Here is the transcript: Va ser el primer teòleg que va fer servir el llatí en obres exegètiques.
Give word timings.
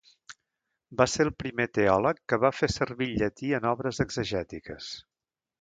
Va 1.01 1.05
ser 1.15 1.25
el 1.25 1.29
primer 1.43 1.67
teòleg 1.79 2.23
que 2.33 2.41
va 2.45 2.53
fer 2.61 2.71
servir 2.79 3.11
el 3.11 3.15
llatí 3.23 3.55
en 3.59 3.71
obres 3.77 4.05
exegètiques. 4.09 4.93